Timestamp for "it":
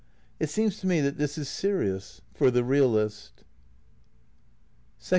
0.39-0.49